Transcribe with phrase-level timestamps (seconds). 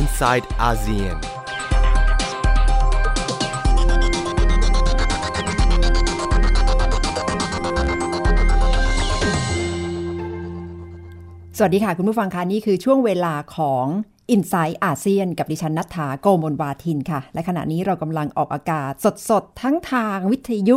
[0.00, 1.18] inside ASEAN.
[11.56, 13.86] สวัสดีค่ะ คุณผู้ฟังคะนี่คือช่วงเวลาของ
[14.34, 18.92] i n s i ซต์อาเซียนกับดิฉันนัฐาโกมลวาทินค่ะ และขณะนี้เรากำลังออกอากาศ
[19.30, 20.76] สดๆ ทั้งทางวิทยุ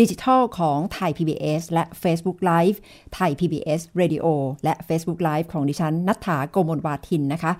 [0.00, 2.78] ดิจิทัลของไทย PBS และ Facebook Live
[3.14, 4.26] ไทย PBS Radio
[4.64, 7.52] และ Facebook Live ของดิฉันนัฐาโกมลวาทินนะคะ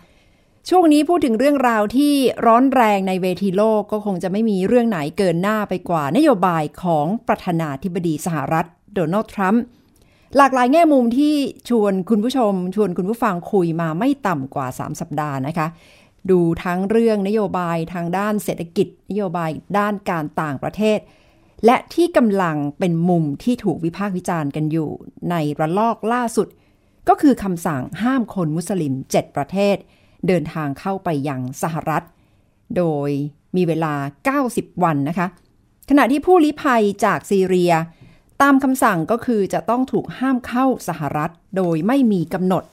[0.71, 2.13] ช่วงนี้พูดถึงเรื่องราวที่
[2.47, 9.63] ร้อนแรงในเวทีโลกก็คงจะไม่มีเรื่องไหนเกินหน้าไปกว่านโยบายของประธานาธิบดีสหรัฐโดนัลด์ทรัมป์
[10.37, 11.35] หลากหลายแง่มุมที่
[11.69, 15.67] ชวนคุณผู้ชม ชวนคุณผู้ฟังคุยมาไม่ต่ำกว่า 3 สัปดาห์นะคะ
[16.31, 20.99] ดูทั้งเรื่องนโยบายทางด้านเศรษฐกิจ นโยบายด้านการต่างประเทศ
[21.65, 24.91] และที่กำลังเป็นมุมที่ถูกวิพากษ์วิจารณ์กันอยู่
[25.31, 26.49] ในระลอกล่าสุด
[27.09, 29.79] ก็คือคำสั่งห้ามคนมุสลิม 7 ประเทศ
[30.29, 32.03] เดินทางเข้าไปยังสหรัฐ
[32.77, 33.11] โดย
[33.57, 33.95] มีเวลา
[34.41, 35.27] 90 วันนะคะ
[35.91, 37.73] ขณะที่ผู้ลี้ภัยจากซีเรีย
[38.43, 42.65] ตามคำสั่งก็คือจะต้องถูกห้ามเข้าสหรัฐโดยไม่มีกำหนด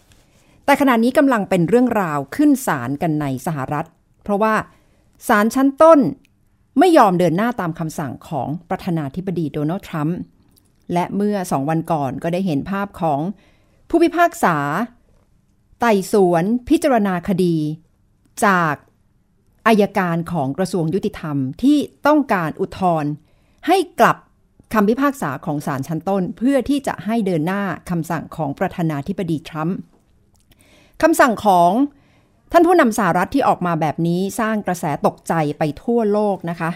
[0.66, 3.86] แต่ขณะนี้กำลังเป็นเรื่องราวขึ้นศาลกันในสหรัฐ
[4.24, 4.54] เพราะว่า
[5.28, 6.00] ศาลชั้นต้น
[6.80, 10.18] ไม่ยอมเดินหน้าตามคำสั่งของประธานาธิบดีโดนัลด์ทรัมป์
[10.94, 13.20] และเมื่อสองวันก่อนก็ได้เห็นภาพของ
[13.90, 14.58] ผู้พิพากษา
[15.82, 17.56] ไต่สวนพิจารณาคดี
[18.46, 18.76] จาก
[19.68, 23.12] อายการของกระทรวงยุติธรรมที่ต้องการอุทธรณ์
[23.68, 24.18] ให้กลับ
[24.74, 29.78] คำพิพากษาของศาลชั้นต้น เพื่อที่จะให้เดินหน้าคำสั่งของประธานาธิบดีทรัมป์
[31.02, 31.72] คำสั่งของ
[32.52, 36.72] ท่านผู้นำสหรัฐที่ออกมาแบบนี้สร้างกระแสตกใจไปทั่วโลกนะคะ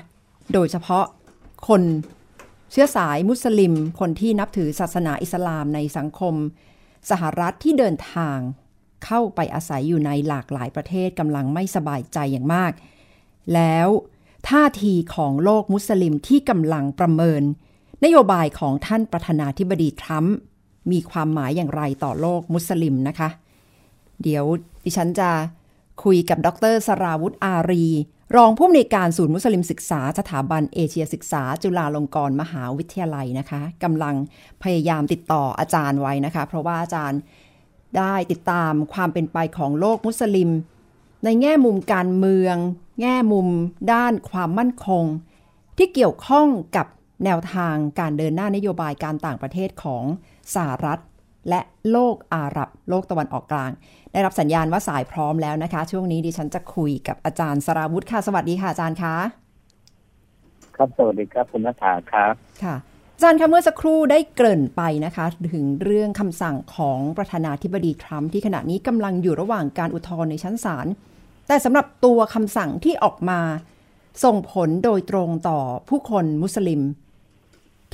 [0.53, 1.05] โดยเฉพาะ
[1.67, 1.81] คน
[2.71, 6.35] เชื้อสายมุสลิม คนที่นับถือศาสนาอิสลามในสังคม
[7.09, 8.37] สหรัฐที่เดินทาง
[9.05, 12.71] เข้าไปอาศัยอยู่ในหลากหลายประเทศกำลังไม่สบายใจอย่างมาก
[13.53, 13.87] แล้ว
[14.49, 17.43] ท่าทีของโลกมุสลิมที่กำลังประเมิน
[18.03, 20.35] นโยบายของท่านประธานาธิบดีทรัมป์
[20.91, 23.29] มีความหมายอย่างไรต่อโลกมุสลิมนะคะ
[24.23, 24.43] เดี๋ยว
[24.85, 25.29] ดิฉันจะ
[26.03, 27.85] คุยกับดรสราวุธอารี
[28.35, 34.15] รองผู้อำนวยการศูนย์มุสลิมศึกษา สถาบันเอเชียศึกษา จุฬาลงกรณ์มหาวิทยาลัยนะคะกำลัง
[34.63, 37.19] พยายามติดต่ออาจารย์ไว้นะคะ เพราะว่าอาจารย์
[37.97, 40.49] ได้ติดตามความเป็นไปของโลกมุสลิม
[41.23, 42.55] ในแง่มุมการเมือง
[43.01, 43.47] แง่มุม
[43.93, 45.03] ด้านความมั่นคง
[45.77, 46.87] ที่เกี่ยวข้องกับ
[47.25, 50.03] แนวทางการเดินหน้านโยบายการต่างประเทศของ
[50.55, 50.99] สหรัฐ
[51.49, 51.61] และ
[51.91, 53.71] โลกอาหรับ โลกตะวันออกกลาง
[54.11, 59.15] ได้รับสัญญาณว่าสายพร้อมแล้วนะคะ ช่วงนี้ดิฉันจะคุยกับอาจารย์สราวุธค่ะ สวัสดีค่ะอาจารย์คะ
[60.75, 70.87] ครับสวัสดีครับคุณนัฐาครับ ค่ะอา จารย์คะเมื่อสักครู่ได้เกริ่นไปนะคะ ถึงเรื่องคำสั่งของประธานาธิบดีทรัมป์ที่ขณะนี้กำลังอยู่ระหว่างการอุทธรณ์ในชั้นศาล
[71.47, 73.39] แต่สำหรับตัวคำสั่งที่ออกมา
[74.23, 75.59] ส่งผลโดยตรงต่อ
[75.89, 76.81] ผู้คนมุสลิม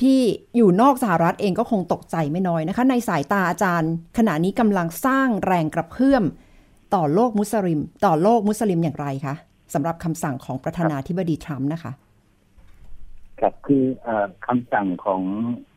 [0.02, 0.20] ที่
[0.56, 6.24] อยู่นอกสหรัฐเองก็คงตกใจไม่น้อยนะคะ ในสายตาอาจารย์ ขณะนี้กำลังสร้างแรงกระเพื่อม
[6.94, 9.34] ต่อโลกมุสลิม ต่อโลกมุสลิมอย่างไรคะ
[9.74, 11.92] สำหรับคำสั่งของประธานาธิบดีทรัมป์นะคะ
[13.42, 14.08] ครับคืออ
[14.46, 15.22] คำสั่งของ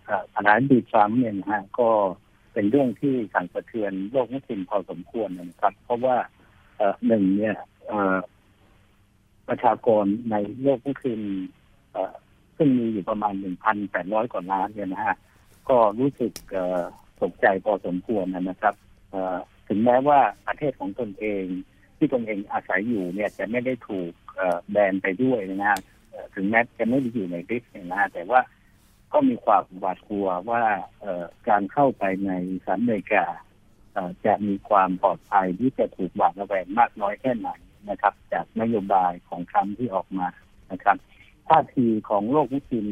[0.08, 1.90] อ่อประธานาธิบดีทรัมป์เนี่ยนะฮะก็
[2.54, 6.16] เป็นเรื่องที่สั่นสะเทือนโลกมุสลิมพอสมควรนะครับ เพราะว่า
[7.08, 7.56] หนึ่งเนี่ย
[9.48, 11.22] ประชากรในโลกมุสลิม
[12.58, 13.34] ซึ่งมีอยู่ประมาณ
[13.84, 15.16] 1,800กว่าล้านเนี่ยนะฮะ
[15.70, 16.32] ก็รู้สึก
[17.22, 18.76] ตกใจพอสมควรนะครับ
[19.68, 21.46] ถึงแม้ว่าประเทศของตนเอง
[21.98, 24.12] ที่ตนเองอาศัยอยู่เนี่ยจะไม่ได้ถูก
[24.72, 25.80] แบนไปด้วยนะฮะ
[26.36, 28.42] ถึงแม้จะไม่ได้อยู่ในลิสต์เนี่ยนะแต่ว่า
[29.14, 30.64] ก็มีความหวาดกลัวว่า
[31.02, 31.06] เอ
[31.50, 32.32] การเข้าไปใน
[32.64, 33.26] สหรัฐอเมริกา
[34.26, 37.50] จะมีความปลอดภัยที่จะถูกหวาดระแวงมากน้อยแค่ไหน
[37.90, 40.28] นะครับ จากนโยบายของทรัมป์ที่ออกมา
[40.72, 40.98] นะครับ
[41.48, 42.88] ท่าทีของโลกมุสลิม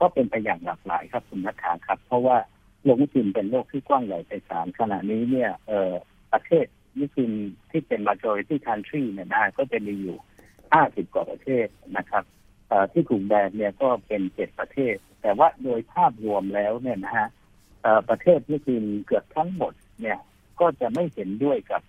[0.00, 2.36] ก็เป็นไปอย่างหลากหลายครับคุณนัทธาครับ เพราะว่า
[2.82, 5.92] โลกมุสลิมเป็นโลกที่กว้างใหญ่ไพศาลขณะนี้เนี่ยเออ
[6.32, 6.66] ประเทศ
[6.98, 7.32] มุสลิม
[7.70, 10.16] ที่เป็น majority country เนี่ยนะก็จะมีอยู่
[10.74, 11.66] 50 กว่าประเทศ
[11.96, 12.24] นะครับ
[12.68, 17.28] เอ่อที่ถูกแบนเนี่ยก็เป็นเจ็ดประเทศ แต่ว่าโดยภาพรวมแล้วเนี่ยนะฮะ
[18.08, 20.18] ประเทศมุสลิมเกือบทั้งหมดเนี่ย
[20.60, 21.82] ก็จะไม่เห็นด้วยกับ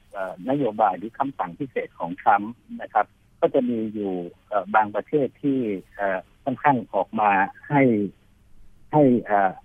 [0.49, 3.05] นโยบายหรือคำสั่งพิเศษของทรัมป์นะครับ
[3.39, 4.13] ก็จะมีอยู่
[4.75, 5.59] บางประเทศที่
[6.43, 7.31] ค่อนข้างออกมา
[7.69, 7.83] ให้
[8.91, 9.03] ให้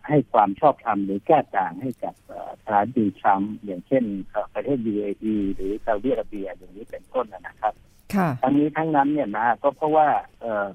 [0.08, 4.04] ให้ความชอบธรรมหรือแก้ต่างให้กับเอ่อประธานดีทรัมป์อย่างเช่น
[4.54, 7.74] ประเทศ UAE หรือซาอุดิอาระเบียอย่างนี้เป็นต้นนะครับ
[8.42, 10.06] ทั้งนี้ทั้งนั้นเนี่ยนะก็เพราะว่า
[10.40, 10.66] เออ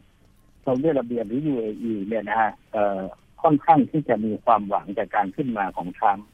[0.63, 2.99] ซาอุดิอาระเบียหรือ UAE เนี่ยนะฮะเออ
[3.41, 6.27] ค่อนข้างที่จะมีความหวังจากการขึ้นมาของทรัมป์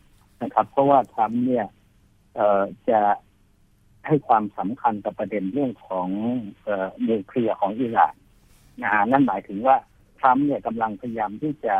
[0.43, 1.65] นะครับ เพราะว่าทรัมป์เนี่ย
[2.35, 3.01] เออจะ
[4.07, 6.07] ให้ความสำคัญกับประเด็นเรื่องของ
[7.07, 8.15] นิวเคลียร์ของอิหร่าน
[8.81, 9.75] นะฮะนั่นหมายถึงว่า
[10.19, 11.75] ทรัมป์เนี่ยกำลังพยายามที่จะ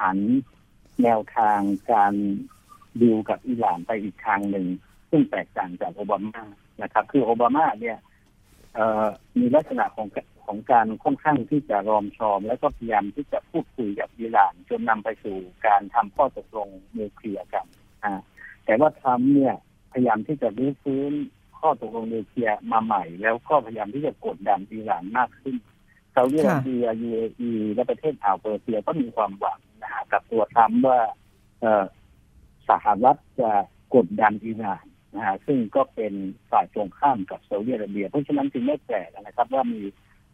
[0.00, 0.18] หัน
[1.02, 1.60] แนวทาง
[1.92, 2.14] การ
[3.00, 4.66] ดีลกับอิหร่านไปอีกทางหนึ่ง
[5.10, 6.42] ซึ่งแตกต่างจากโอบามา
[6.82, 7.98] นะครับ คือโอบามาเนี่ย
[9.38, 10.08] มีลักษณะของ
[10.46, 15.36] ของการค่อนข้างที่จะรอมชอม และก็พยายามที่จะพูดคุยกับอิหร่าน จนนำไปสู่
[15.66, 16.68] การทำข้อตกลง
[16.98, 17.66] นิวเคลียร์กัน
[18.04, 18.12] อ่า
[18.64, 19.54] แต่ว่าทรัมป์เนี่ย
[19.92, 21.12] พยายามที่จะรื้อฟื้น
[21.58, 25.56] ข้อตกลงนิวเคลียร์มาใหม่ แล้วก็พยายามที่จะกดดันอิหร่านมากขึ้น
[26.14, 30.98] ซาอุดิอาระเบียยูเออีและประเทศอ่าวเปอร์เซียก็มีความหวังนะฮะกับตัวทรัมป์ว่า
[32.68, 33.50] สหรัฐจะ
[33.94, 34.84] กดดันอิหร่าน
[35.16, 36.14] นะฮะซึ่งก็เป็น
[36.50, 39.82] ฝ่ายตรงข้ามกับซาอุดิอาระเบีย เพราะฉะนั้นจึงไม่แปลกนะครับ ว่ามี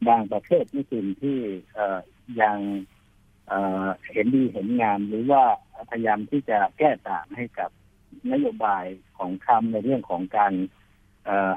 [0.09, 1.38] บางประเทศมุสลิมที่
[2.43, 2.59] ยัง
[4.12, 5.43] เห็นดีเห็นงาม หรือว่า
[5.91, 7.71] พยายามที่จะแก้ต่างให้กับ
[8.32, 8.85] นโยบาย
[9.19, 10.53] ของทรัมในเรื่องของการ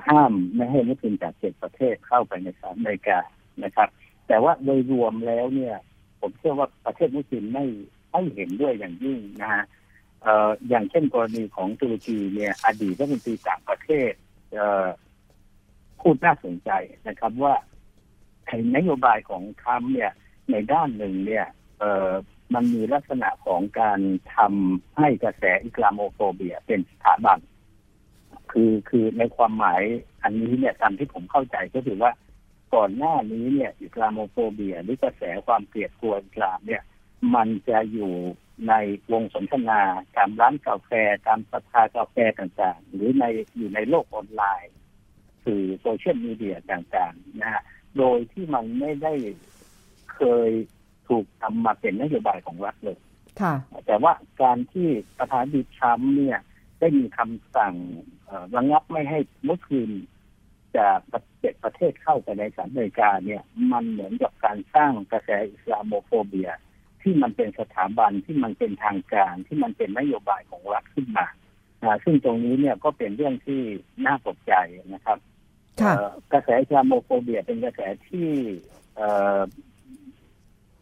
[0.08, 3.20] ห้ามไม่ให้มุสลิมจากเจ็ดประเทศเข้าไปในสหรัฐอเมริกา
[3.64, 3.90] นะครับ
[4.28, 5.76] แต่ว่าโดยรวมแล้วเนี่ย
[6.20, 7.66] ผมเชื่อว่าประเทศมุสลิมไม่
[8.12, 9.64] ไม่เห็นด้วยอย่างยิ่งนะฮะ
[10.70, 14.12] อย่างเช่นกรณีของตุรกีเนี่ยอดีตรัฐมนตรีต่างประเทศ
[16.00, 16.72] พูดน่าสนใจ
[17.08, 17.54] นะครับว่า
[18.74, 20.12] ในโยบายของทรัมป์เนี่ย
[20.52, 21.46] ในด้านหนึ่งเนี่ย
[21.80, 21.84] เอ
[22.54, 24.00] มันมีลักษณะของการ
[24.36, 27.40] ทำให้กระแสอิสลามโฟเบียเป็นสถาบัน
[28.52, 29.82] คือคือในความหมาย
[30.24, 32.12] อันนี้เนี่ยตามที่ผมเข้าใจก็คือว่า
[32.76, 36.84] ก่อนหน้านี้เนี่ย อิสลามโฟเบียหรือกระแสความเกลียดกลัวอิสลามเนี่ย
[37.36, 38.14] มันจะอยู่
[38.70, 38.74] ใน
[39.12, 39.82] วงสนทนา
[40.16, 40.92] ตามร้านกาแฟ
[41.28, 43.26] ตามสภากาแฟต่างๆ หรือใน
[43.58, 44.76] อยู่ในโลกออนไลน์
[45.46, 47.64] สื่อโซเชียลมีเดียต่างๆนะฮะ
[47.98, 49.14] โดยที่มันไม่ได้
[50.14, 50.50] เคย
[51.08, 53.00] ถูกทำมาเป็นนโยบายของรัฐเลย
[53.86, 56.40] แต่ว่าการที่ประธานดิทรัมป์เนี่ย
[56.80, 57.76] ได้มีคำสั่ง
[58.56, 59.92] ระงับไม่ให้มุสลิม
[60.78, 61.00] จาก
[61.40, 66.50] เจ็ดประเทศเข้าไปในสหรัฐอเมริกาเนี่ย มันเหมือนกับการสร้างกระแสอิสลามโฟเบีย
[67.04, 71.28] ที่มันเป็นสถาบันที่มันเป็นทางการที่มันเป็นนโยบายของรัฐขึ้นมา
[72.04, 73.62] ซึ่งตรงนี้เนี่ยก็เป็นเรื่องที่
[74.06, 74.54] น่าตกใจ
[74.94, 75.18] นะครับ
[76.34, 78.30] กระแสอิสลามโฟเบียเป็นกระแสที่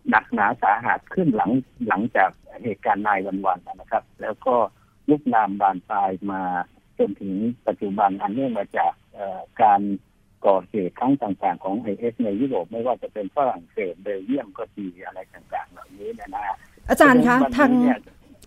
[0.10, 1.52] หนักหนาสาหัสขึ้นหลัง
[1.88, 2.32] หลังจาก
[2.64, 4.56] เหตุการณ์นายวันๆนะครับ แล้วก็
[5.10, 6.42] ลุกลามบานปลายมา
[6.98, 7.34] จนถึง
[7.68, 8.94] ปัจจุบันอันเนื่องมาจาก
[9.62, 9.82] การ
[10.46, 16.46] ก่อเหตุครั้งต่างๆของไอเอสในยุโรปไม่ว่าจะเป็นฝรั่งเศสเบลเยียมก็ดีอะไรต่างๆ เหล่านี้นะนะ
[16.90, 17.72] อาจารย์คะทาง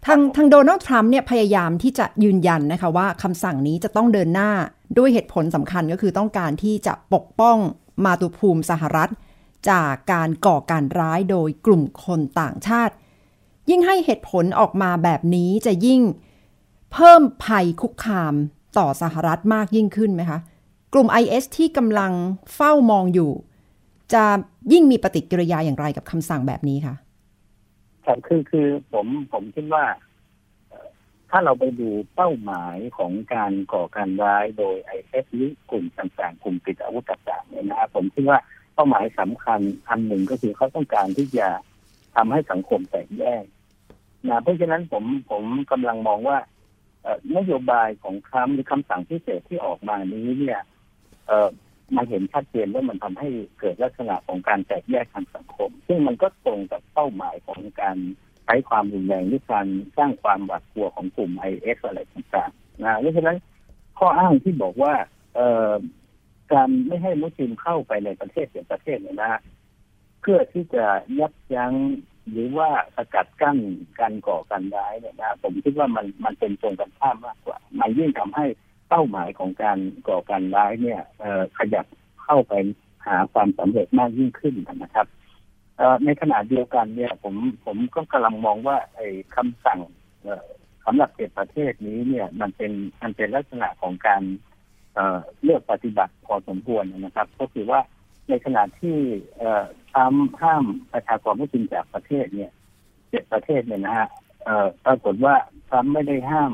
[0.06, 4.50] ทางทางโดนัลด์ทรัมป์เนี่ยพยายามที่จะยืนยันนะคะว่าคำสั่งนี้จะต้องเดินหน้า
[4.98, 7.58] ด้วยเหตุผลสำคัญก็คือต้องการที่จะปกป้อง
[8.04, 9.10] มาตุภูมิสหรัฐ
[9.70, 12.94] จากการก่อการร้ายโดยกลุ่มคนต่างชาติ
[13.70, 16.00] ยิ่งให้เหตุผลออกมาแบบนี้จะยิ่ง
[16.92, 18.34] เพิ่มภัยคุกคาม
[18.78, 20.38] ต่อสหรัฐมากยิ่งขึ้นไหมคะ
[20.94, 22.12] กลุ่ม IS ที่กำลัง
[22.54, 23.30] เฝ้ามองอยู่
[24.14, 24.24] จะ
[24.72, 26.94] ยิ่งมีปฏิกิริยาอย่างไรกับคำสั่งแบบนี้คะ
[28.04, 29.84] ครับคือคือผมผมคิดว่า
[31.30, 38.38] ถ้าเราไปดูเป้าหมายของการก่อการร้ายโดยไอเอสหรือกลุ่มต่างๆ กลุ่มติดอาวุธต่างๆเนี่ยนะครับผมคิดว่า
[38.74, 41.48] เป้าหมายสำคัญอันหนึ่งก็คือเขาต้องการที่จะ
[42.16, 43.44] ทำให้สังคมแตกแยก
[44.28, 46.38] นะเพราะฉะนั้นผมผมกำลังมองว่า
[47.36, 50.60] นโยบายของคำหรือคำสั่งพิเศษที่ออกมานี้เนี่ย
[51.96, 53.28] มาเห็นชัดเจนว่ามันทำให้
[53.60, 57.96] เกิดลักษณะของการแตกแยกทางสังคม ซึ่งมันก็ตรงกับเป้าหมายของการ
[58.44, 59.66] ใช้ความรุนแรงหรือการ
[59.96, 63.36] สร้างความหวาดกลัวของกลุ่มไอเอสอะไรต่างๆนะเพราะฉะนั้น
[63.98, 64.94] ข้ออ้างที่บอกว่า
[65.34, 65.72] เออ
[66.52, 69.40] การไม่ให้มุสลิมเข้าไปในประเทศเสียประเทศเนี่ยนะ
[70.20, 70.84] เพื่อที่จะ
[71.20, 71.74] ยับยั้ง
[72.30, 73.58] หรือว่าสกัดกั้น
[74.00, 78.46] การก่อการร้ายเนี่ยนะผมคิดว่ามันมันเป็นตรงกันข้ามมากกว่า มันยิ่งทำให้
[78.96, 81.00] เป้าหมายของการก่อการร้ายเนี่ย
[81.58, 81.86] ขยับ
[82.24, 82.54] เข้าไป
[83.06, 85.06] หาความสำเร็จมากยิ่งขึ้นนะครับ
[86.04, 87.34] ในขณะเดียวกันเนี่ย ผม
[87.64, 89.80] ผมก็กำลังมองว่าไอ้คำสั่ง
[90.84, 92.72] สำหรับเจ็ดประเทศนี้เนี่ย มันเป็น
[93.02, 94.22] มันเป็นลักษณะของการ
[95.42, 97.80] เลือกปฏิบัติพอสมควรนะครับ ก็คือว่า
[98.28, 98.98] ในขณะที่
[99.94, 102.50] ทำห้ามประชากรมุสลิมจากประเทศเนี่ย
[103.10, 104.08] เจ็ดประเทศเนี่ยนะฮะ
[104.86, 105.34] ปรากฏว่า
[105.68, 106.52] ทรัมไม่ได้ห้าม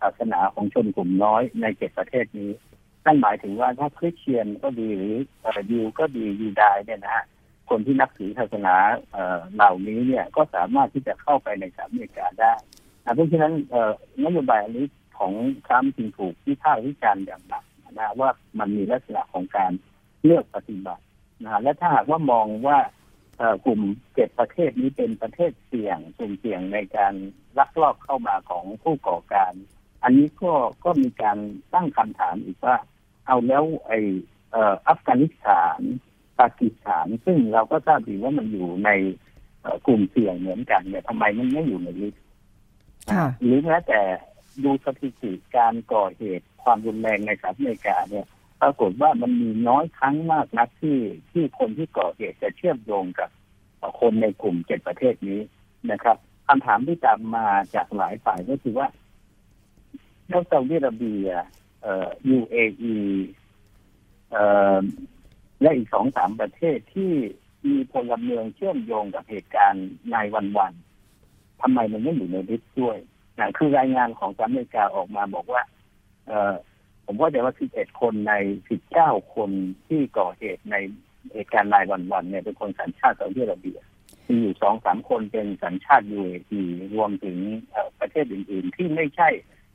[0.00, 2.50] ศาสนาของชนกลุ่มน้อยในเจ็ดประเทศนี้
[3.04, 5.14] นั่นหมายถึงว่าถ้าคริสเตียนก็ดีหรือ
[5.70, 7.24] ยูก็ดียูดายเนี่ยนะฮะ
[7.70, 8.74] คนที่นับถือศาสนา
[9.54, 12.52] เหล่านี้เนี่ยก็สามารถที่จะเข้าไปในสหรัฐอเมริกาได้
[13.14, 13.52] เพราะฉะนั้น
[14.24, 14.86] นโยบายอันนี้
[15.18, 15.32] ของ
[15.66, 17.64] ทรัมป์จึงถูกที่ภาควิจารณ์อย่างหนัก
[17.98, 19.72] นะว่ามันมีลักษณะของการ
[20.24, 21.02] เลือกปฏิบัติ
[21.42, 22.78] นะและถ้าหากว่ามองว่า
[23.64, 23.80] กลุ่ม
[24.14, 27.14] เจ็ดประเทศนี้เป็นประเทศเสี่ยงกลุ่มเสี่ยงในการ
[27.58, 29.52] ลักลอบเข้ามาของผู้ก่อการ
[30.00, 30.52] ไออันนี้ก็
[30.84, 31.38] ก็มีการ
[31.74, 32.76] ตั้งคำถามอีกว่า
[33.26, 33.92] เอาแล้วไอ
[34.50, 35.80] เอ่ออัฟกานิสถาน
[36.38, 38.90] ปากีสถาน ซึ่งเราก็ทราบดีว่ามันอยู่ใน
[39.86, 42.24] กลุ่มเสี่ยงเหมือนกันเนี่ยทำไมมันไม่อยู่ในลิสต์
[43.42, 44.00] หรือแม้แต่
[44.64, 48.26] ดูสถิติการก่อเหตุความรุนแรงในสหรัฐอเมริกาเนี่ย
[48.62, 50.98] ปรากฏว่ามันมีน้อยครั้งมากนักที่
[51.30, 53.30] ที่คนที่ก่อเหตุจะเชื่อมโยงกับ
[54.00, 55.40] คนในกลุ่มเจ็ดประเทศนี้
[55.90, 58.88] นะครับคำถามที่ตามมาจากหลายฝ่ายก็คือว่า
[60.32, 61.26] นอกจากอิอาระเบีย
[61.82, 62.96] เอ่อ UAE
[64.30, 64.44] เอ่
[64.78, 64.80] อ
[65.60, 67.12] และอีกสองสามประเทศที่
[67.68, 70.72] มีพลเมืองเชื่อมโยงกับเหตุการณ์ในวันวัน
[71.60, 72.96] ทำไมมันไม่อยู่ในลิสต์ด้วย
[73.38, 75.62] นะคือรายงานของสหรัฐอเมริกาออกมาบอกว่า
[76.26, 76.54] เออ
[77.06, 78.34] ผมว่าจะว่า 11 คนใน
[78.84, 79.50] 19 คน
[79.88, 80.76] ที่ก่อเหตุใน
[81.32, 83.78] เหตุการณ์รายวันๆเนี่ยเป็นคนสัญชาติซาอุดิอาระเบีย
[84.28, 86.62] มีอยู่สองสามคนเป็นสัญชาติยูเออี
[86.94, 87.36] รวมถึง
[88.00, 89.28] ประเทศอื่น ๆ ที่ไม่ใช่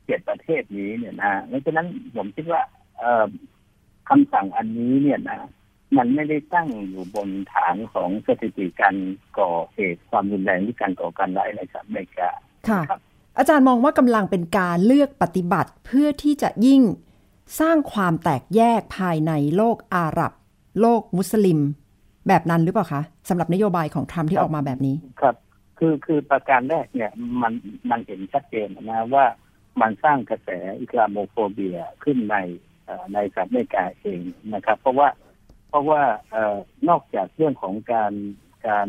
[0.06, 1.86] เจ็ดประเทศนี้เนี่ยนะเพราะฉะนั้น
[2.16, 2.62] ผมคิดว่า
[4.08, 5.40] คำสั่งอันนี้เนี่ยนะ
[5.98, 8.96] มันไม่ได้ตั้งอยู่บนฐานของสถิติการ
[9.38, 12.30] ก่อเหตุความรุนแรงหรือการก่อการร้ายในสหรัฐอเมริกา
[12.68, 12.82] ค่ะ
[13.38, 16.80] อาจารย์มองว่ากำลังเป็นการเลือกปฏิบัติเพื่อที่จะยิ่ง
[17.60, 20.32] สร้างความแตกแยกภายในโลกอาหรับ
[20.80, 21.60] โลกมุสลิม
[22.28, 25.36] แบบนั้นหรือเปล่าคะสำหรับนโยบายของทรัมป์ที่ออกมาแบบนี้ครับ
[25.78, 27.52] คือคือประการแรกเนี่ยมัน
[27.90, 29.26] มันเห็นชัดเจนนะว่า
[29.80, 30.48] มันสร้างกระแส
[30.80, 32.36] Islamophobia ขึ้นใน
[33.14, 34.20] ในสหรัฐอเมริกาเอง
[34.54, 35.08] นะครับ เพราะว่า
[35.68, 36.36] เพราะว่าเอ
[36.88, 38.12] นอกจากเรื่องของการ
[38.66, 38.88] การ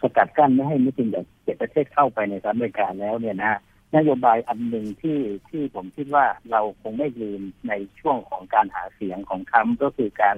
[0.00, 3.60] สกัดกั้นไม่ให้มุสลิมจากเจ็ดประเทศเข้าไปในสหรัฐอเมริกาแล้วเนี่ยนะ
[3.96, 10.36] นโยบายอันหนึ่งที่ที่ผมคิดว่าเราคงไม่ลืมในช่วงของการหาเสียงของทรัมป์ก็คือการ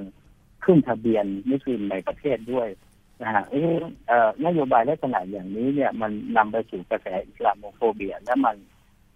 [0.65, 2.69] ขึ้นทะเบียนมุสลิมในประเทศด้วย
[3.23, 3.75] นะฮะเออ
[4.47, 8.57] นโยบายลักษณะอย่างนี้เนี่ยมันนำไปสู่กระแสอิสลามโฟเบีย และมัน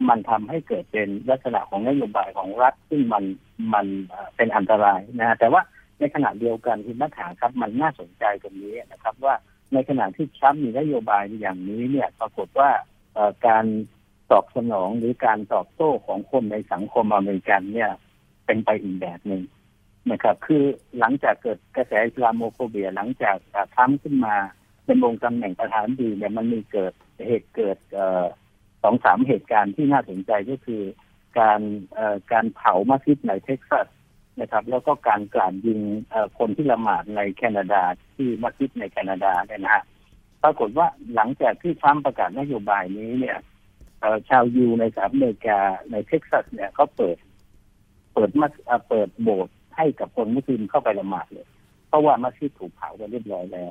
[0.08, 3.24] มันทำให้เกิดเป็นลักษณะของนโยบายของรัฐซึ่งมัน
[3.74, 3.86] มัน
[4.36, 5.62] เป็นอันตรายนะแต่ว่า
[5.98, 9.34] ในขณะเดียวกันที่นักข่าวครับมันน่าสนใจตรงนี้นะครับ ว่า
[9.72, 12.70] ในขณะที่ทรัมป์มีนโยบายอย่างนี้เนี่ย ปรากฏว่า
[13.46, 13.64] การ
[14.32, 17.90] ตอบสนองหรือการตอบโต้ของคนในสังคมอเมริกันเนี่ย
[18.46, 19.42] เป็นไปอีกแบบหนึ่ง
[20.10, 20.64] นะครับ คือ
[20.98, 23.36] หลังจากเกิดกระแส Islamophobia หลังจาก
[23.74, 24.36] ทรัมป์ขึ้นมา
[24.84, 26.92] เป็นดำรงตำแหน่งประธานาธิบดีเนี่ยมันมีเกิด
[27.26, 27.78] เหตุเกิด
[28.82, 30.82] สองสามเหตุการณ์ที่น่าสนใจก็คือ
[31.38, 31.60] การ
[32.32, 33.86] การเผามัสยิดในเท็กซัส
[34.40, 35.80] นะครับ แล้วก็การกราดยิง
[36.38, 37.82] คนที่ละหมาดในแคนาดา
[38.14, 39.84] ที่มัสยิดในแคนาดาเนี่ยนะฮะ
[40.42, 43.38] ปรากฏว่าหลังจากที่ทรัมป์ประกาศนโยบายนี้เนี่ย
[44.28, 47.16] ชาวยิวในสหรัฐอเมริกาในเท็กซัสเนี่ยเขาเปิด
[48.12, 48.52] เปิดมัส
[48.88, 51.46] เปิดโบสถ์ให้กับคนมุสลิมเข้าไปละหมาดเลย
[51.88, 53.70] เพราะว่ามัสยิดถูกเผาไปเรียบร้อยแล้ว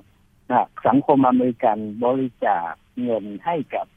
[0.51, 2.71] นะสังคมอเมริกันบริจาค
[3.03, 3.87] เงินให้กับ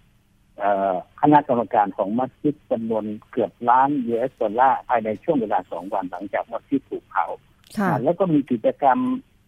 [1.21, 7.27] คณะกรรมการของมัสยิดจำนวนเกือบล้าน US dollar ภายในช่วงเวลาสองวันหลังจากมัสยิดถูกเผา
[8.05, 8.99] แล้วก็มีกิจกรรม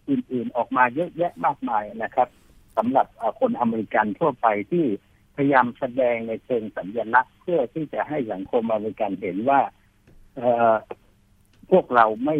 [0.09, 2.27] อื่น ๆ ออกมาเยอะแยะมากมายนะครับ
[2.77, 3.07] สำหรับ
[3.39, 4.85] คนอเมริกันทั่วไปที่
[5.35, 9.61] พยายามแสดงในเชิงสัญลักษณ์ เพื่อที่จะให้สังคมอเมริกันเห็นว่า
[10.35, 10.41] เอ
[10.73, 10.75] อ
[11.71, 12.37] พวกเราไม่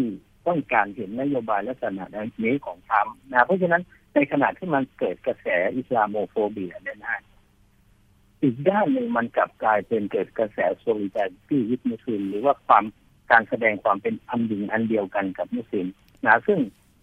[0.48, 2.04] ต้องการเห็นนโยบายลักษณะ
[2.44, 3.84] นี้ของทรัมป์นะเพราะฉะนั้น
[4.14, 7.24] ในขณะที่มันเกิดกระแสอิสลามโฟเบียเนี่ยนะ
[8.42, 12.84] อีกด้านหนึ่งมันกลับกลายเป็นเกิดกระแสโซลิดาริตี้วิทมุสลิมหรือว่าความ
[13.32, 15.88] การแสดงความเป็นอันหนึ่งอันเดียวกันกับมุสลิม
[16.26, 16.60] นะซึ่ง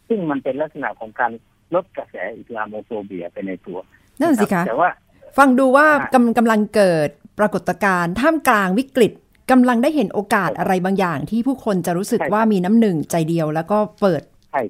[0.09, 1.33] ซึ่งมันเป็นลักษณะของการ
[1.75, 3.79] ลดกระแสอิสลามโฟเบียไปในตัว
[4.21, 4.91] นั่นสิคะแต่ว่า
[5.39, 7.09] ฟังดูว่ากำกำลังเกิด
[7.39, 9.13] ปรากฏการณ์ท่ามกลางวิกฤต
[9.51, 14.23] กำลังได้เห็นโอกาสอะไรบางอย่าง ที่ผู้คนจะรู้สึกว่ามีน้ำหนึ่งใจเดียว แล้วก็เปิด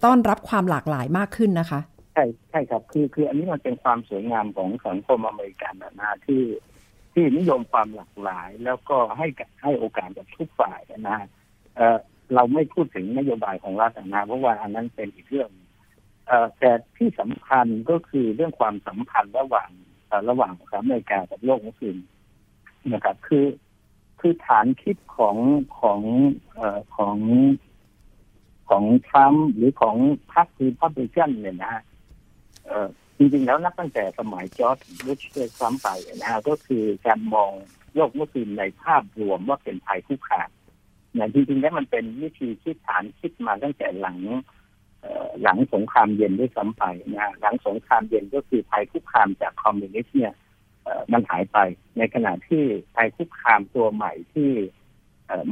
[0.04, 1.80] ต้อนรับความหลากหลายมากขึ้นนะคะ
[2.12, 6.42] ใช่ใช่ครับคือคืออันนี้มันเป็นความสวยงามของสังคมอเมริกันนะที่
[7.12, 9.26] ที่นิยมความหลากหลาย แล้วก็ให้
[9.62, 11.18] ให้โอกาสกับทุกฝ่ายนะ
[11.76, 11.98] เออ
[12.34, 15.50] เราไม่พูดถึงนโยบายของรัฐนะเพราะว่าอันนั้นเป็นอีกเรื่อง
[16.26, 19.70] เอแต่ที่สำคัญก็คือเรื่องความสัมพันธ์ระหว่าง
[20.28, 21.98] ระหว่างสหรัฐอเมริกากับโลกมุสลิม
[22.92, 23.46] นะครับ คือ
[24.20, 25.36] คือฐานคิดของ
[25.80, 26.00] ของ
[26.54, 27.16] เอ่อของ
[28.68, 29.96] ของทรัมป์หรือของ
[30.32, 31.82] พรรครีพับลิกันเนี่ยนะฮะ
[32.66, 35.22] เอ่อจริงๆแล้วนับตั้งแต่สมัยจอร์จบุช
[35.56, 37.52] ทรัมป์ไปนะฮะก็คือการมอง
[37.94, 40.50] โลกมุสลิมในภาพรวมว่าเป็นภัยคุกคาม
[41.16, 44.18] นี่จริงๆแล้วมันเป็นวิธีคิดฐานคิดมาตั้งแต่หลัง
[45.42, 46.84] หลังสงครามเย็นด้วยซ้ำไป
[47.16, 50.34] นะหลังสงครามเย็นก็คือภัยคุกคามจากคอมมิวนิสต์เนี่ย
[51.12, 51.58] มันหายไป
[51.98, 52.64] ในขณะที่
[52.96, 54.50] ภัยคุกคามตัวใหม่ที่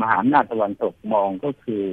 [0.00, 1.85] มหาอำนาจตะวันตกมองก็คือ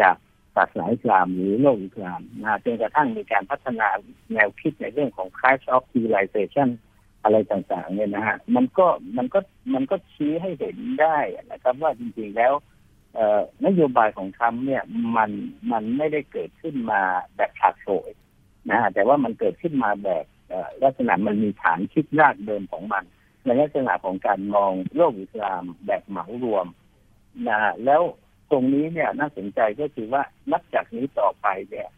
[0.00, 0.16] จาก
[0.56, 3.88] ศาสนาอิสลามหรือโลกอิสลามนะจนกระทั่งมีการพัฒนา
[4.32, 6.68] แนวคิดในเรื่องของ clash of civilization
[7.22, 8.86] อะไรต่างๆ เนี่ยนะฮะมันก็
[9.16, 9.40] มันก็
[9.74, 11.18] มันก็ชี้ให้เห็นได้
[11.50, 12.52] นะครับว่าจริงๆแล้ว
[13.66, 14.82] นโยบายของทรัมป์เนี่ย
[15.16, 15.30] มัน
[15.72, 17.00] มันไม่ได้เกิดขึ้นมา
[17.36, 18.10] แบบฉาดโฉย
[18.70, 20.24] นะฮะแต่ว่ามันเกิดขึ้นมาแบบ
[20.82, 23.04] ลักษณะมันมีฐานคิดรากเดิมของมัน
[23.44, 26.66] ในลักษณะของการมองโลกอิสลามแบบเหมารวม
[27.48, 28.02] นะแล้ว
[28.50, 31.88] ตรงนี้เนี่ยน่าสนใจก็คือว่านับจากนี้ต่อไปเนี่ย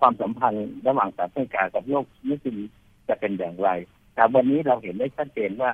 [0.00, 2.56] ความสัมพันธ์ระหว่างสหรัฐอเมริกากับโลกมุสลิม
[3.08, 3.70] จะเป็นอย่างไร
[4.14, 5.70] แต่วันนี้เราเห็นได้ชัดเจนว่า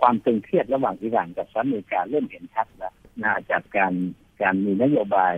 [0.00, 3.94] ความตึงเครียดระหว่างอิหร่านกับสหรัฐอเมริกาเริ่มเห็นชัดแล้ว นะจากการ
[4.42, 5.34] การมีนโยบาย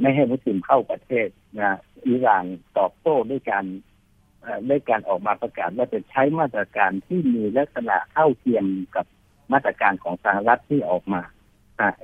[0.00, 2.44] ไม่ให้มุสลิมเข้าประเทศนะอิหร่าน
[2.78, 3.64] ตอบโต้ด้วยการ
[4.68, 8.64] ด้วยการออกมาประกาศว่าจะใช้มาตรการที่มีลักษณะเท่าเทียม
[8.96, 9.06] กับ
[9.52, 11.22] มาตรการของสหรัฐที่ออกมา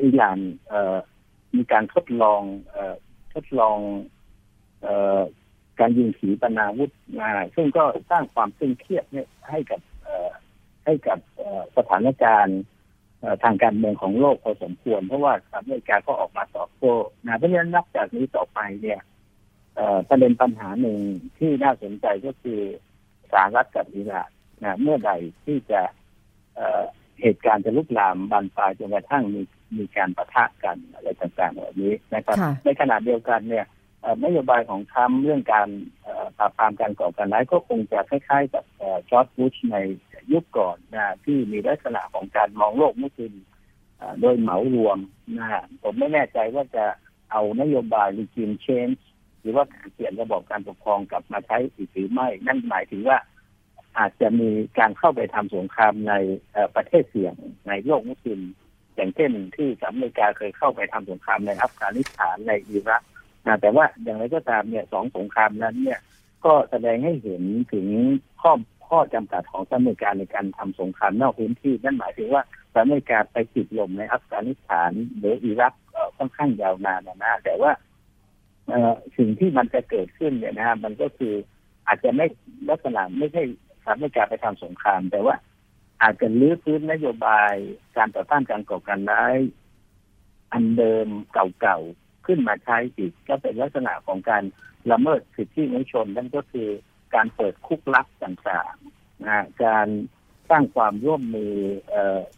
[0.02, 0.38] อิหร่าน
[1.56, 2.42] มีการทดลอง
[3.34, 3.78] ทดลอง
[5.80, 9.04] การยิงขีปนาวุธมาซึ่งก็สร้างความตึงเครียด
[9.50, 9.80] ให้กับ
[10.84, 11.18] ให้กับ
[11.76, 12.60] สถานการณ์
[13.42, 16.94] ทางการเมืองของโลกพอสมควร เพราะว่าสหรัฐอเมริกาก็ออกมาตอบโต้
[17.26, 19.00] นะเพราะฉะนั้นนับจากนี้ต่อไปเนี่ย
[20.08, 20.98] ประเด็นปัญหาหนึ่ง
[21.38, 22.60] ที่น่าสนใจก็คือ
[23.32, 24.30] สหรัฐกับอิหร่าน
[24.62, 25.12] นะเมื่อใด
[25.44, 25.80] ที่จะ
[27.22, 29.42] เหตุการณ์จะลุกลามบานปลายจนกระทั่งมี
[29.78, 33.66] มีการประทะกันอะไรต่างๆแบบนี้นะครับในขณะเดียวกันเนี่ย
[34.24, 35.68] นโยบายของทรัมป์เรื่องการ
[36.38, 38.64] ปราบปรามการก่อการร้ายก็คงจะคล้ายๆกับ
[39.10, 39.76] จอร์จบุชใน
[40.32, 43.34] ยุคก่อนนะที่มีลักษณะของการมองโลกมุสลิม
[44.20, 44.98] โดยเหมารวม
[45.38, 45.48] นะ
[45.82, 46.84] ผมไม่แน่ใจว่าจะ
[47.32, 49.00] เอานโยบาย regime change
[49.40, 53.18] หรือว่าการเปลี่ยนระบบการปกครองกลับมาใช้อีกหรือไม่ นั่นหมายถึงว่า
[53.98, 56.14] อาจจะมีการเข้าไปทำสงครามใน
[56.76, 57.34] ประเทศเสี่ยง
[57.68, 58.40] ในโลกมุสลิม
[58.94, 63.02] อย่างเช่นที่สหรัฐอเมริกาเคยเข้าไปทำสงครามในอัฟกานิสถานในอิรัก
[63.46, 66.00] นะแต่ว่าอย่างไรก็ตามเนี่ยสองสงครามนั้นเนี่ย
[66.44, 67.86] ก็แสดงให้เห็นถึง
[68.42, 68.52] ข้อ
[68.88, 75.74] ข้อจำกัดของสหรัฐอเมริกาในการทำสงครามนอกพื้นที่ นั่นหมายถึงว่าสหรัฐอเมริกาไปติดลมในอัฟกานิสถานหรืออิรัก
[76.16, 77.70] ค่อนข้างยาวนานนะแต่ว่า
[79.16, 81.34] สิ่งที่มันจะเกิดขึ้นเนี่ยนะมันก็คือ
[81.86, 82.26] อาจจะไม่
[82.68, 83.42] ลักษณะไม่ใช่
[83.82, 85.34] สหรัฐอเมริกาไปทำสงคราม แต่ว่า
[86.02, 87.54] อาจจะลื้อฟื้นนโยบาย
[87.96, 89.36] การต่อต้านการก่อการร้าย
[90.52, 91.08] อันเดิม
[91.60, 94.42] เก่าๆขึ้นมาใช้อีกก็เป็นลักษณะของการ
[94.90, 96.68] ละเมิดสิทธิมนุษยชนนั่นก็คือ
[97.14, 99.86] การเปิดคุกลับต่างๆนะการ
[100.50, 101.54] สร้างความร่วมมือ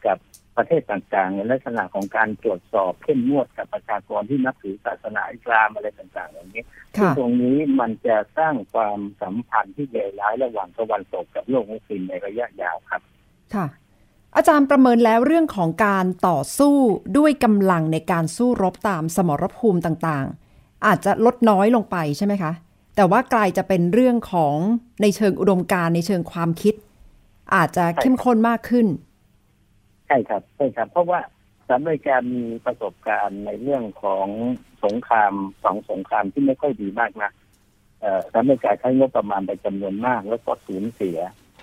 [0.07, 0.19] กับ
[0.57, 13.01] ประเทศต่างๆ ในลักษณะของการตรวจสอบเข้มงวดกับประชากรที่นับถือศาสนาอิสลามอะไรต่างๆอย่างนี้ซึ่งตรงนี้มันจะสร้างความสัมพันธ์ที่เลวร้ายระหว่างตะวันตกกับโลกมุสลิมในระยะยาวครับ
[13.55, 13.67] ค่ะ
[14.37, 16.77] อาจารย์ประเมินแล้วเรื่องของการต่อสู้
[17.19, 22.53] ด้วยกำลังในการสู้รบตามสมรภูมิต่างๆ อาจจะลดน้อยลงไปใช่ไหมคะ
[22.97, 24.57] แต่ว่ากลายจะเป็นเรื่องของ
[25.03, 26.75] ในเชิงอุดมการในเชิงความคิด
[27.55, 28.87] อาจจะเข้มข้นมากขึ้น
[30.07, 31.21] ใช่ครับใช่ครับ เพราะว่า
[31.67, 34.27] สหรัฐอเมริกามีประสบการณ์ในเรื่องของ
[34.85, 35.33] สงคราม
[35.65, 37.31] สองสงครามที่ไม่ค่อยดีมากนะ
[38.31, 41.19] สหรัฐอเมริกาใช้งบประมาณไปจำนวนมาก แล้วก็สูญเสีย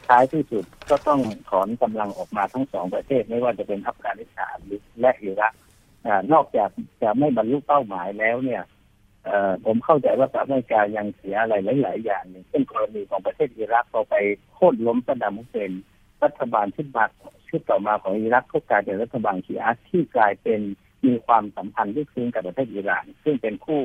[0.08, 1.19] ท้ายที่สุดก็ต้อง
[1.50, 4.58] ถอนกำลังออกมาทั้งสองประเทศ ไม่ว่าจะเป็นอัฟกานิสถาน
[5.02, 5.54] และอิรัก
[6.34, 6.69] นอกจาก
[7.04, 8.62] จะไม่บรรลุเป้าหมายแล้วเนี่ย
[9.65, 14.15] ผมเข้าใจว่าสหรัฐอเมริกายังเสียอะไรหลาย ๆ อย่างเช่นกรณีของประเทศอิรักพอไป
[14.53, 15.71] โค่นล้มสดามุเซน
[16.23, 17.05] รัฐบาลชุดมา
[17.49, 20.62] ชุดต่อมาของอิรักก็กลายเป็นรัฐบาลชีอะที่กลายเป็น
[21.05, 23.83] มีความสัมพันธ์ที่ซึ้งกับประเทศอิหร่าน ซึ่งเป็นคู่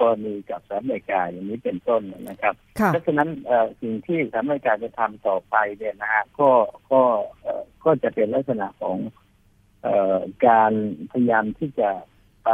[0.00, 2.54] กรณีกับสหรัฐอเมริกาอย่างนี้เป็นต้นนะครับ
[2.86, 3.28] เพราะฉะนั้น
[3.80, 6.50] สิ่งที่สหรัฐอเมริกาจะทำต่อไปเนี่ยนะฮะก็
[6.92, 7.02] ก็
[7.84, 8.96] ก็จะเป็นลักษณะของ
[10.46, 10.72] การ
[11.10, 11.90] พยายามที่จะ
[12.44, 12.50] ไป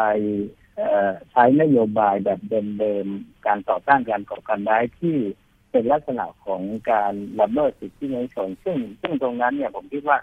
[1.31, 2.41] ใช้นโยบายแบบ
[2.81, 5.17] เดิมๆ การต่อต้านการก่อการร้ายที่
[5.71, 10.19] เป็นลักษณะของการละเมิดสิทธิมนุษยชนซึ่งซึ่งตรงนั้นเนี่ยผมคิดว่า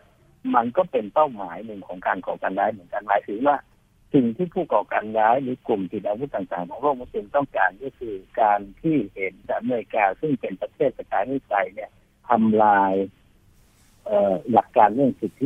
[0.55, 3.57] มันก็เป็นเป้าหมายหนึ่งของการก่อการร้ายเหมือนกันหมายถึงว่า
[4.13, 11.89] สิ่งที่ผู้ก่อการร้ายหรือกลุ่มติดอาวุธต่างๆ ของโลกมุสลิมต้องการก็คือการที่เห็นอเมริกาซึ่งเป็นประเทศประชาธิปไตยเนี่ย
[12.29, 12.93] ทำลาย
[14.53, 15.45] หลักการเรื่องสิทธิ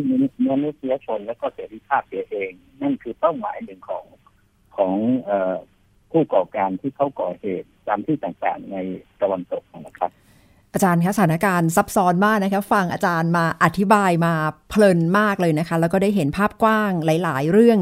[0.49, 4.05] มนุษยชนและก็เสรีภาพเสียเอง นั่นคือเป้าหมายหนึ่งของ
[4.77, 4.93] ของ
[6.11, 8.77] ผู้ก่อการที่เขาก่อเหตุตามที่ต่างๆใน
[9.21, 10.11] ตะวันตกนะครับ
[10.73, 14.33] อาจารย์คะสถานการณ์ซับซ้อนมากนะคะฟังอาจารย์มาอธิบายมา
[14.69, 17.79] เพลินมากเลยนะคะ แล้วก็ได้เห็นภาพกว้างหลาย ๆ เรื่อง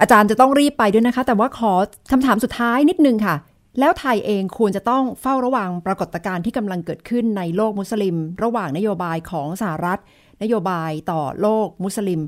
[0.00, 1.72] อาจารย์จะต้องรีบไปด้วยนะคะ แต่ว่าขอ
[2.12, 3.36] คำถามสุดท้ายนิดนึงค่ะ
[3.80, 10.00] แล้วไทยเองควรจะต้องเฝ้าระวังปรากฏการณ์ที่กำลังเกิดขึ้นในโลกมุสลิม ระหว่างนโยบายของสหรัฐ
[10.42, 12.20] นโยบายต่อโลกมุสลิม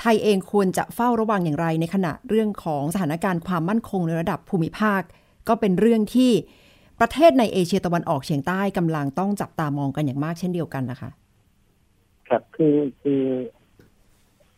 [0.00, 5.02] ไทยเองควรจะเฝ้าระวังอย่างไรในขณะเรื่องของสถานการณ์ความมั่นคงในระดับภูมิภาค
[5.48, 6.32] ก็เป็นเรื่องที่
[7.00, 11.10] ประเทศในเอเชียตะวันออกเฉียงใต้กำลังต้องจับตามองกันอย่างมากเช่นเดียวกันนะคะ
[12.28, 13.24] ครับคือคือ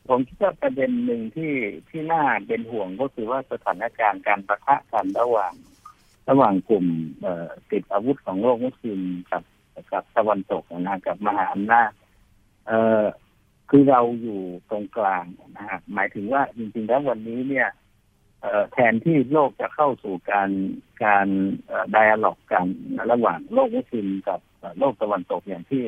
[0.09, 1.53] ผมคิดว่าประเด็นหนึ่งที่
[1.89, 5.53] ที่น่าเป็นห่วงก็คือว่าสถานการณ์การประทะกันระหว่าง
[6.31, 6.87] ระหว่างกลุ่ม
[7.71, 9.43] ติดอาวุธของโลกมุสลิมกับ
[9.93, 11.91] กับตะวันตกนะกับมหาอำนาจ
[12.67, 13.05] เอ่อ
[13.71, 15.25] คือเราอยู่ตรงกลาง
[15.57, 17.69] นะฮะหมายถึงว่าจริงๆแล้ววันนี้เนี่ย
[18.73, 20.51] แทนที่โลกจะเข้าสู่การ
[21.05, 21.27] การ
[21.93, 22.67] ไดอะล็อกกัน
[23.13, 24.41] ระหว่างโลกมุสลิมกับ
[24.79, 25.85] โลกตะวันตกอย่างที่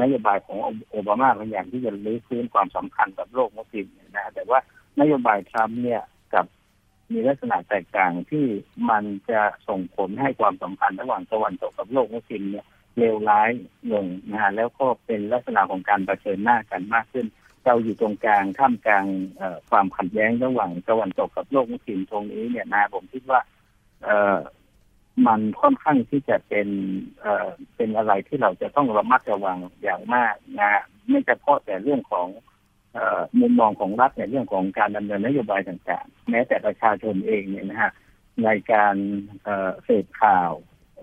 [0.00, 0.58] นโยบายของ
[0.90, 4.58] โอบามาพยายามที่จะลื้อฟื้นความสัมพันธ์กับโลกมุสลิมนะแต่ว่า
[5.00, 6.02] นโยบายทรัมป์เนี่ย
[6.34, 6.46] กับ
[7.12, 8.46] มีลักษณะแตกต่างที่
[8.90, 12.66] มันจะส่งผลให้ความสัมพันธ์ระหว่างตะวันตกกับโลกมุสลิมเนี่ย
[12.98, 13.50] เลวร้าย
[13.92, 17.26] ลงนะฮะแล้วก็เป็นลักษณะของการประชิญหน้ากันมากขึ้น
[17.64, 19.04] เราอยู่ตรงกลางท่ามกลาง
[19.70, 23.40] ความขัดแย้งระหว่างตะวันตกกับโลกมุสลิมตรงนี้เนี่ยนะผมคิดว่า
[24.04, 24.38] เออ
[25.26, 26.68] มันค่อนข้างที่จะเป็น
[27.20, 32.26] เออเป็นอะไรที่เราจะต้องระมัดระวังอย่างมากนะไม่เฉพาะแต่เรื่องของ
[33.40, 37.92] มุมมองของรัฐในเรื่องของการดำเนินนโยบายต่างๆ แม้แต่ประชาชนเองเนี่ยนะฮะ
[38.44, 38.96] ในการ
[39.84, 40.52] เสพข่าว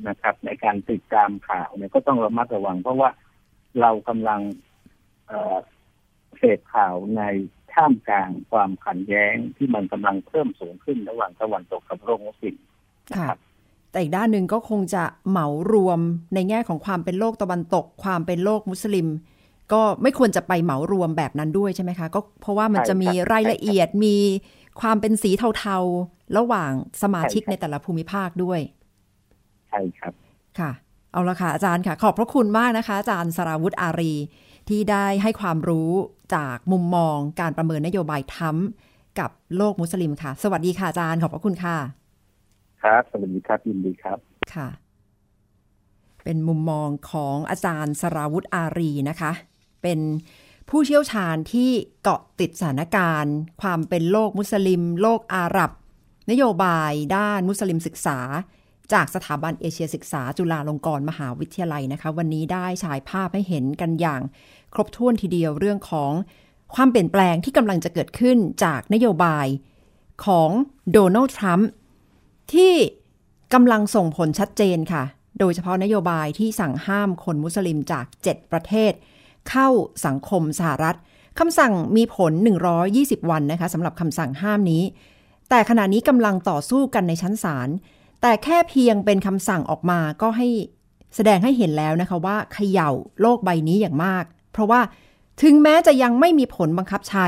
[0.02, 3.10] นะครับ ในการติดตามข่าวเนี่ยก็ต้องระมัดระวัง เพราะว่า
[3.82, 4.42] เรากำลัง
[6.38, 7.24] เสพข่าวใน
[7.74, 12.56] ท่ามกลางความขัดแย้งที่มันกำลังเพิ่มสูงขึ้นระหว่างตะวันตกกับโลกมุสลิม
[13.18, 13.38] ครับ
[13.92, 16.00] แต่อีกด้านหนึ่งก็คงจะเหมารวม
[16.36, 19.08] ในแง่ของความเป็นโลกตะวันตก ความเป็นโลกมุสลิม
[19.74, 24.16] ก็ไม่ควรจะไปเหมารวมแบบนั้นด้วยใช่ไหมคะ ก็เพราะว่ามันจะมีรายละเอียดมี
[24.82, 30.14] ความเป็นสีเทาๆ ระหว่างสมาชิกในแต่ละภูมิภาคด้วยใช่ครับ
[30.60, 30.72] ค่ะ
[31.12, 34.14] เอาละค่ะอาจารย์ค่ะ ขอบพระคุณมากนะคะ อาจารย์สราวุฒิอารี
[34.70, 35.92] ที่ได้ให้ความรู้
[36.36, 38.58] จากมุมมองการประเมินนโยบายทั้ม
[39.20, 41.78] กับโลกมุสลิมค่ะ สวัสดีค่ะอาจารย์ขอบพระคุณค่ะ
[42.84, 44.18] ครับ สวัสดีครับยินดีครับ
[44.54, 44.68] ค่ะ
[46.24, 49.32] เป็นมุมมองของอาจารย์สราวุธอารีนะคะ
[49.82, 50.00] เป็น
[50.70, 51.72] ผู้เชี่ยวชาญที่
[52.04, 55.72] เกาะติดสถานการณ์ ความเป็นโลกมุสลิม โลกอาหรับ
[56.32, 58.20] นโยบายด้านมุสลิมศึกษา
[58.94, 64.22] จากสถาบันเอเชียศึกษาจุฬาลงกรณ์มหาวิทยาลัยนะคะ วันนี้ได้ฉายภาพให้เห็นกันอย่าง
[64.74, 66.12] ครบถ้วนทีเดียวเรื่องของ
[66.76, 69.48] ความเปลี่ยนแปลงที่กำลังจะเกิดขึ้นจากนโยบาย
[70.26, 70.50] ของ
[70.92, 71.70] โดนัลด์ทรัมป์
[72.54, 72.74] ที่
[73.54, 75.04] กำลังส่งผลชัดเจนค่ะ
[75.40, 78.92] โดยเฉพาะนโยบายที่สั่งห้ามคนมุสลิมจาก 7 ประเทศ
[79.50, 79.70] เข้า
[80.06, 80.98] สังคมสหรัฐ
[81.40, 82.34] คำสั่งมีผล
[82.82, 84.84] 120 วันนะคะสำหรับคำสั่งห้ามนี้
[85.50, 87.70] แต่ขณะนี้กำลังต่อสู้กันในชั้นศาล
[88.26, 90.48] แต่แค่เพียงเป็นคำสั่งออกมาก็ให้
[91.16, 92.90] แสดงให้เห็นแล้วนะคะว่าเขย่า
[93.22, 94.82] โลกใบนี้อย่างมาก เพราะว่า
[95.42, 97.28] ถึงแม้จะยังไม่มีผลบังคับใช้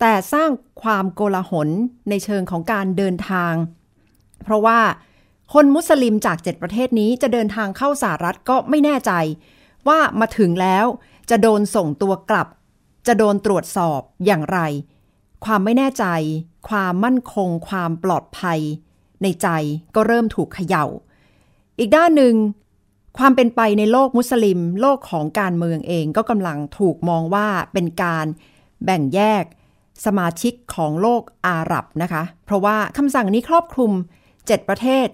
[0.00, 0.50] แต่สร้าง
[0.82, 1.68] ความโกลาหล
[2.08, 3.54] ในเชิงของการเดินทาง
[4.44, 4.80] เพราะว่า
[5.52, 9.12] คนมุสลิมจากเจ็ดประเทศนี้จะเดินทางเข้าสหรัฐก็ไม่แน่ใจ
[9.88, 10.86] ว่ามาถึงแล้ว
[11.30, 12.48] จะโดนส่งตัวกลับ
[13.06, 14.58] จะโดนตรวจสอบอย่างไร
[15.44, 16.04] ความไม่แน่ใจ
[16.68, 18.60] ความมั่นคง ความปลอดภัย
[19.24, 19.48] ในใจ
[19.94, 20.86] ก็เริ่มถูกเขย่า
[21.78, 22.34] อีกด้านหนึ่ง
[23.18, 28.26] ความเป็นไปในโลกมุสลิม โลกของการเมืองเองก็กำลังถูกมองว่าเป็นการ
[28.84, 29.44] แบ่งแยก
[30.06, 33.92] สมาชิกของโลกอาหรับนะคะ เพราะว่าคำสั่งนี้ครอบคลุม
[34.30, 35.08] 7 ประเทศ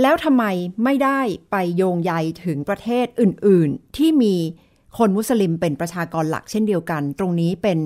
[0.00, 0.44] แล้วทำไม
[0.84, 2.12] ไม่ได้ไปโยงใย
[2.44, 4.34] ถึงประเทศอื่น ๆ ที่มี
[4.98, 7.78] คนมุสลิมเป็นประชากรหลักเช่นเดียวกัน ตรงนี้เป็น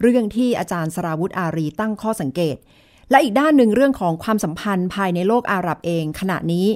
[0.00, 2.56] เรื่องที่อาจารย์สราวุธอารีตั้งข้อสังเกต
[3.10, 6.66] และอีกด้านหนึ่งเรื่องของความสัมพันธ์ภายในโลกอาหรับเอง ขณะนี้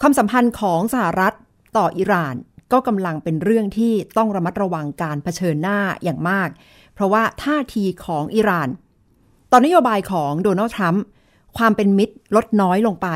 [0.00, 1.34] ความสัมพันธ์ของสหรัฐ
[1.76, 2.34] ต่ออิหร่าน
[2.72, 6.48] ก็กำลังเป็นเรื่องที่ต้องระมัดระวังการเผชิญหน้าอย่างมาก
[6.94, 8.68] เพราะว่าท่าทีของอิหร่าน
[9.52, 11.04] ต่อนโยบายของโดนัลด์ทรัมป์
[11.56, 13.08] ความเป็นมิตรลดน้อยลงไป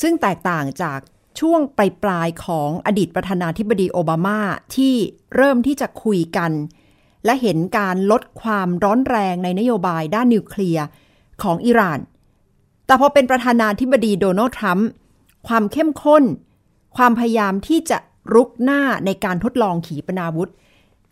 [0.00, 0.98] ซึ่งแตกต่างจาก
[1.40, 4.40] ช่วงปลายปลายของอดีตประธานาธิบดีโอบามา
[4.76, 4.94] ที่
[5.36, 6.52] เริ่มที่จะคุยกัน
[7.24, 10.84] และเห็นการลดความร้อนแรงในนโยบายด้านนิวเคลียร์
[11.42, 12.00] ของอิหร่าน
[12.86, 14.88] แต่พอเป็นประธานาธิบดีโดนัลด์ทรัมป์
[15.48, 16.24] ความเข้มข้น
[16.96, 17.98] ความพยายามที่จะ
[18.34, 20.50] รุกหน้าในการทดลองขีปนาวุธ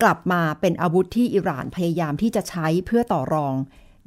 [0.03, 3.55] กลับมาเป็นอาวุธที่อิหร่านพยายามที่จะใช้เพื่อต่อรอง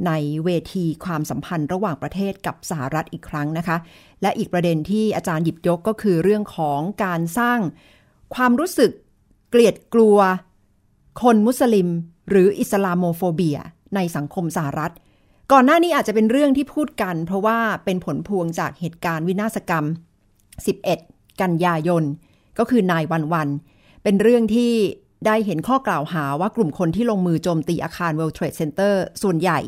[0.08, 0.12] ใน
[0.46, 3.78] เวทีความสัมพันธ์ระหว่างประเทศกับสหรัฐอีกครั้งนะคะ
[4.22, 7.60] และอีกประเด็นที่อาจารย์หยิบยกก็คือเรื่องของการสร้าง
[8.36, 8.92] ความรู้สึก
[9.50, 10.18] เกลียดกลัว
[11.22, 11.90] คนมุสลิม
[12.30, 13.60] หรืออิสลามโมโฟเบีย
[13.96, 14.94] ในสังคมสหรัฐ
[15.52, 19.86] ก่อนหน้านี้อาจจะเป็นเรื่องที่พูดกัน เพราะว่าเป็นผลพวงจากเหตุการณ์วินาศกรรม
[20.84, 22.04] 11 กันยายน
[22.60, 23.50] ก็คือนายวันวัน
[24.04, 24.74] เป็นเรื่องที่
[25.26, 29.60] ได้เห็นข้อกล่าวหาว่ากลุ่มคนที่ลงมือโจมตีอาคาร World Trade Center ส่วนใหญ่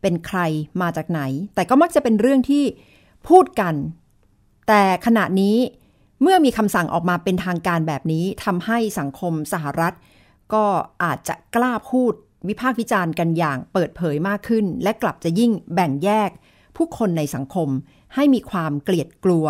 [0.00, 0.38] เป็นใคร
[0.80, 1.20] มาจากไหน
[1.54, 2.64] แต่ก็มักจะเป็นเรื่องที่
[3.28, 3.74] พูดกัน
[4.68, 5.56] แต่ขณะนี้
[6.22, 9.94] เมื่อมีคำสั่งออกมาเป็นทางการแบบนี้ทำให้สังคมสหรัฐ
[10.54, 10.64] ก็
[11.02, 12.12] อาจจะกล้าพูด
[12.48, 16.30] วิพากษ์วิจารณ์กันอย่างเปิดเผยมากขึ้น และกลับจะยิ่งแบ่งแยก
[16.76, 17.68] ผู้คนในสังคม
[18.14, 19.46] ให้มีความเกลียดกลัว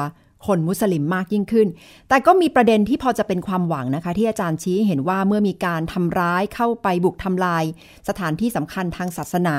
[0.47, 1.69] คนมุสลิมมากยิ่งขึ้น
[2.09, 7.65] แต่ก็มีประเด็นที่พอจะเป็นความหวังนะคะ ที่อาจารย์ชี้เห็นว่าเมื่อมีการทำร้ายเข้าไปบุกทำลาย
[8.09, 9.57] สถานที่สำคัญทางศาสนา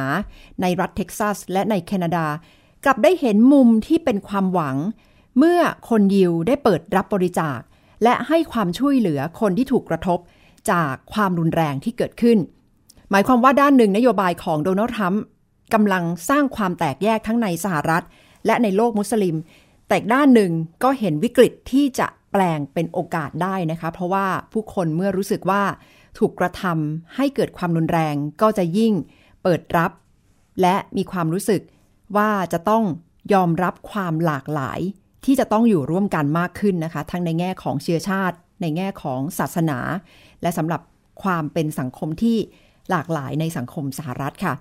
[0.62, 2.26] ในรัฐเท็กซัส และในแคนาดา
[2.86, 4.76] กลับได้เห็นมุมที่เป็นความหวัง
[5.38, 7.60] เมื่อคนยิวได้เปิดรับบริจาค
[8.04, 10.20] และให้ความช่วยเหลือคนที่ถูกกระทบ
[10.72, 12.38] จากความรุนแรงที่เกิดขึ้น
[13.12, 15.24] หมายความว่าด้านหนึ่งนโยบายของโดนัลด์ทรัมป์
[15.74, 18.04] กำลังสร้างความแตกแยกทั้งในสหรัฐ
[18.46, 19.36] และในโลกมุสลิม
[19.88, 20.52] แต่ด้านหนึ่ง
[20.84, 25.64] ก็เห็นวิกฤตที่จะแปลงเป็นโอกาสได้นะคะ เพราะว่าผู้คนเมื่อรู้สึกว่า
[26.18, 28.94] ถูกกระทำให้เกิดความรุนแรงก็จะยิ่ง
[29.44, 29.92] เปิดรับ
[30.62, 31.62] และมีความรู้สึก
[32.18, 32.84] ว่าจะต้อง
[33.34, 34.80] ยอมรับความหลากหลาย
[35.26, 39.80] ที่จะต้องอยู่ร่วมกันมากขึ้นนะคะ ทั้งในแง่ของเชื้อชาติ ในแง่ของศาสนา
[40.42, 40.82] และสำหรับ
[41.24, 42.38] ความเป็นสังคมที่
[42.90, 44.54] หลากหลายในสังคมสหรัฐค่ะ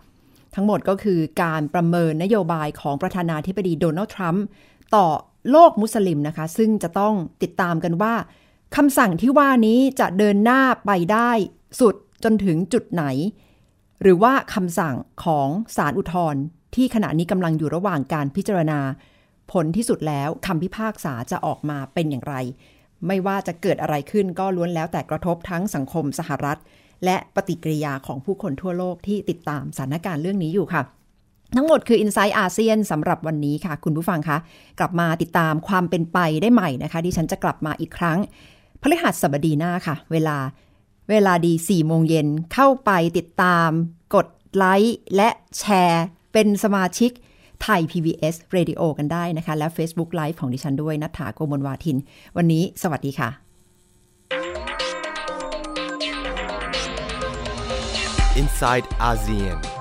[0.55, 4.45] ทั้งหมดก็คือการประเมินนโยบายของประธานาธิบดีโดนัลด์ทรัมป์
[4.95, 5.07] ต่อ
[5.51, 8.15] โลกมุสลิมนะคะ ซึ่งจะต้องติดตามกันว่า
[8.77, 11.31] คำสั่งที่ว่านี้จะเดินหน้าไปได้
[11.81, 13.05] สุดจนถึงจุดไหน
[14.03, 16.43] หรือว่าคำสั่งของศาลอุทธรณ์
[16.75, 18.81] ที่ขณะนี้กำลังอยู่ระหว่างการพิจารณา
[19.53, 22.35] ผลที่สุดแล้วคำพิพากษาจะออกมาเป็นอย่างไร
[23.07, 26.59] ไม่ว่าจะเกิดอะไรขึ้นก็ล้วนแล้วแต่กระทบทั้งสังคมสหรัฐ
[27.05, 30.83] และปฏิกิริยาของผู้คนทั่วโลกที่ติดตามสถานการณ์เรื่องนี้อยู่ค่ะ
[31.57, 34.39] ทั้งหมดคือ i n s i ซต์อาเซียนสำหรับวันนี้ค่ะ คุณผู้ฟังคะ
[34.79, 38.19] กลับมาติดตามความเป็นไปได้ใหม่นะคะ ดิฉันจะกลับมาอีกครั้ง
[38.83, 40.37] พฤหัสบดีหน้าค่ะ เวลา
[41.11, 43.71] เวลาดี4โมงเย็นเข้าไปติดตาม
[44.15, 44.27] กด
[44.57, 45.29] ไลค์และ
[45.59, 47.11] แชร์ เป็นสมาชิก
[47.63, 51.97] ไทย PBS Radio กันได้นะคะ และ Facebook Live ของดิฉันด้วยนัฐาโกมลวาทิน
[52.37, 53.44] วันนี้สวัสดีค่ะ
[58.37, 59.74] Inside ASEAN